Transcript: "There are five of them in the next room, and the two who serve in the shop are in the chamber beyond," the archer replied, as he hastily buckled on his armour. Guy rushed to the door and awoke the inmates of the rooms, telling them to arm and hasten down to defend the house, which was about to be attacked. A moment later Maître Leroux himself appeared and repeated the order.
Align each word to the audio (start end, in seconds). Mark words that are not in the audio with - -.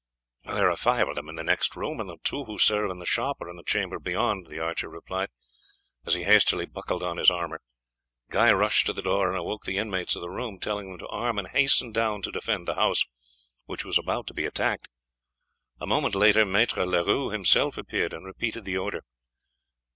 "There 0.45 0.67
are 0.71 0.75
five 0.75 1.07
of 1.07 1.13
them 1.13 1.29
in 1.29 1.35
the 1.35 1.43
next 1.43 1.75
room, 1.75 1.99
and 1.99 2.09
the 2.09 2.17
two 2.23 2.45
who 2.45 2.57
serve 2.57 2.89
in 2.89 2.97
the 2.97 3.05
shop 3.05 3.39
are 3.39 3.47
in 3.51 3.55
the 3.55 3.61
chamber 3.63 3.99
beyond," 3.99 4.47
the 4.47 4.57
archer 4.57 4.89
replied, 4.89 5.29
as 6.07 6.15
he 6.15 6.23
hastily 6.23 6.65
buckled 6.65 7.03
on 7.03 7.17
his 7.17 7.29
armour. 7.29 7.61
Guy 8.31 8.51
rushed 8.51 8.87
to 8.87 8.93
the 8.93 9.03
door 9.03 9.29
and 9.29 9.37
awoke 9.37 9.65
the 9.65 9.77
inmates 9.77 10.15
of 10.15 10.21
the 10.23 10.29
rooms, 10.31 10.61
telling 10.63 10.89
them 10.89 10.97
to 10.97 11.07
arm 11.09 11.37
and 11.37 11.49
hasten 11.49 11.91
down 11.91 12.23
to 12.23 12.31
defend 12.31 12.67
the 12.67 12.73
house, 12.73 13.05
which 13.65 13.85
was 13.85 13.99
about 13.99 14.25
to 14.25 14.33
be 14.33 14.47
attacked. 14.47 14.87
A 15.79 15.85
moment 15.85 16.15
later 16.15 16.47
Maître 16.47 16.83
Leroux 16.83 17.29
himself 17.29 17.77
appeared 17.77 18.11
and 18.11 18.25
repeated 18.25 18.65
the 18.65 18.77
order. 18.77 19.03